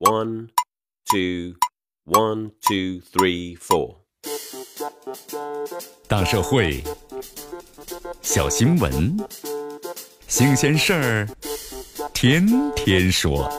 [0.00, 0.50] One,
[1.10, 1.56] two,
[2.04, 3.96] one, two, three, four.
[6.06, 6.84] 大社会，
[8.22, 9.16] 小新闻，
[10.28, 11.28] 新鲜事儿，
[12.14, 13.50] 天天说。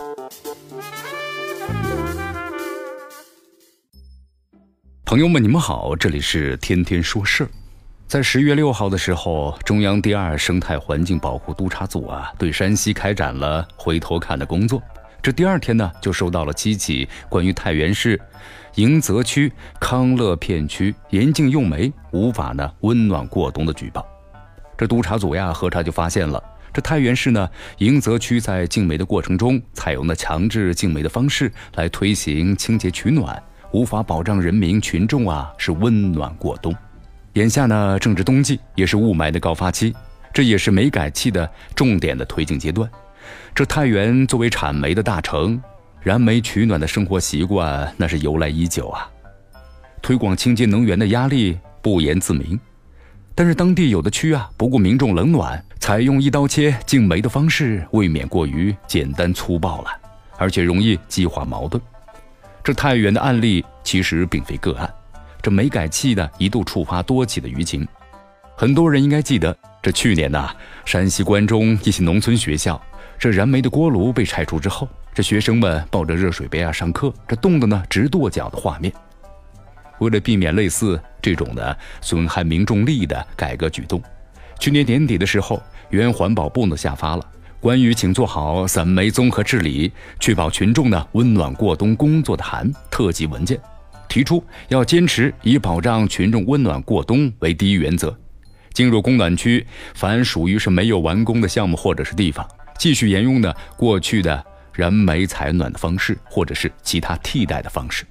[5.03, 7.49] 朋友们，你们好，这里是天天说事儿。
[8.07, 14.81] 在十月六号的时候，中央第二生态环境保护督察组啊，对山西开展了回头看的工作。
[15.21, 18.19] 这第二天呢，就收到了七起关于太原市
[18.75, 24.05] 迎泽区康乐片区严禁用煤无法呢温暖过冬的举报。
[24.77, 33.41] 这督察组呀，核查就发现了，这太原市呢迎泽区在禁煤的过程中，采用了强制禁煤的方式来推行清洁取暖，
[33.73, 36.73] 无法保障人民群众啊是温暖过冬。
[37.33, 39.93] 眼下呢正值冬季，也是雾霾的高发期，
[40.33, 42.89] 这也是煤改气的重点的推进阶段。
[43.53, 45.61] 这太原作为产煤的大城，
[46.01, 49.09] 燃煤取暖的生活习惯那是由来已久啊。
[50.01, 52.59] 推广清洁能源的压力不言自明，
[53.35, 59.89] 但是当地有的区啊，不顾民众冷暖，采用一刀切禁煤的方式，未免过于简单粗暴了，
[60.37, 61.81] 而且容易激化矛盾。
[62.63, 64.89] 这太原的案例其实并非个案，
[65.41, 67.85] 这煤改气呢一度触发多起的舆情。
[68.55, 69.57] 很多人应该记得，
[69.89, 72.79] 这去年呐，山西关中一些农村学校。
[73.17, 78.93] 这燃煤的锅炉被拆除之后，这学生们抱着热水杯啊上课，这冻得呢直跺脚的画面。
[79.97, 83.99] 为了避免类似这种的损害民众利益的改革举动，
[84.59, 85.59] 去年年底的时候，
[85.89, 87.25] 原环保部呢下发了
[87.59, 93.59] 关于请做好散煤综合治理，确保群众呢温暖过冬工作的函特级文件，
[94.07, 98.15] 提出要坚持以保障群众温暖过冬为第一原则。
[98.73, 102.47] 进入供暖区，凡属于是没有完工的项目或者是地方。
[102.77, 108.05] 继续沿用呢过去的燃煤采暖的方式，或者是其他替代的方式。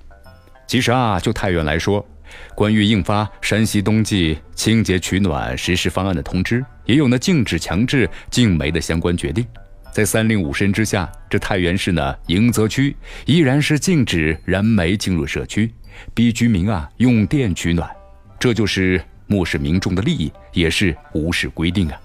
[0.67, 2.07] 其实啊，就太原来说，
[2.55, 9.47] 关于印发山西冬季清洁取暖实施方案的通知，也有呢禁止强制禁煤的相关决定。
[9.91, 12.95] 在三令五申之下，这太原市呢迎泽区
[13.25, 15.73] 依然是禁止燃煤进入社区，
[16.13, 17.91] 逼居民啊用电取暖。
[18.39, 22.01] 这就是漠视民众的利益，也是无视规定啊。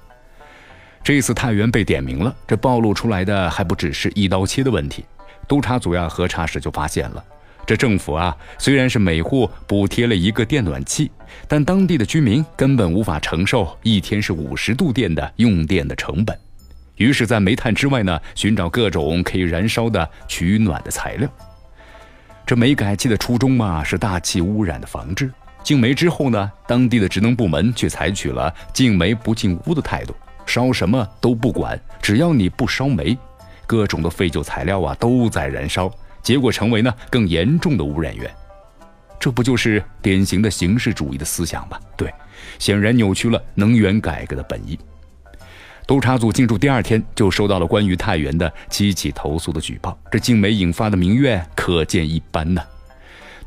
[1.03, 5.03] 这次太原被点名了，这暴露出来的还不只是一刀切的问题。
[5.47, 7.23] 督察组呀核查时就发现了，
[7.66, 11.11] 这政府啊虽然是每户补贴了一个电暖器，
[11.47, 16.38] 但当地的居民根本无法承受一天是五十度电的用电的成本。
[16.95, 21.28] 于是，在煤炭之外呢，寻找各种可以燃烧的取暖的材料。
[22.45, 25.31] 这煤改气的初衷嘛，是大气污染的防治。
[25.63, 30.13] 禁煤之后呢，当地的职能部门却采取了禁煤不进屋的态度。
[30.46, 33.18] 烧什么都不管，只要你不烧煤，
[33.66, 35.90] 各种的废旧材料啊都在燃烧，
[36.22, 38.29] 结果成为呢更严重的污染源。
[39.18, 41.79] 这不就是典型的形式主义的思想吗？
[41.96, 42.13] 对，
[42.59, 44.78] 显然扭曲了能源改革的本意。
[45.88, 52.62] 督查组进驻第二天就收到了关于太原的七起投诉的举报，这禁煤引发的民怨可见一斑呢。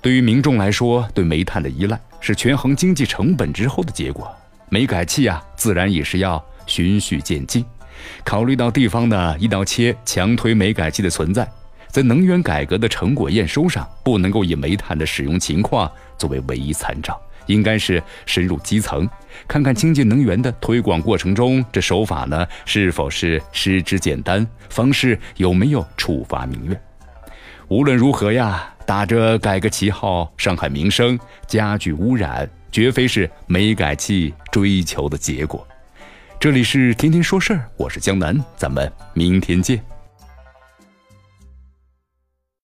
[0.01, 4.31] 对于民众来说，对煤炭的依赖是权衡经济成本之后的结果，
[4.69, 6.45] 煤改气啊，自然也是要。
[6.69, 7.65] 循序渐进，
[8.25, 11.49] 考虑到地方的一刀切强推煤改气的存在，
[11.93, 19.09] 在能源改革的成果验收上，不能够以煤炭的使用情况作为唯一参照，应该是深入基层，
[19.47, 26.83] 看看清洁能源的推广过程中，这手法呢是否是失之简单，方式有没有触发民怨。
[27.69, 35.67] 无论如何呀，打着改革旗号伤害民生、加剧污染，绝非是煤改气追求的结果。
[36.39, 39.96] 这里是天天说事儿，我是江南，咱们明天见。